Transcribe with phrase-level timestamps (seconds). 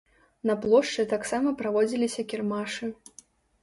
[0.49, 2.95] На плошчы таксама праводзіліся кірмашы.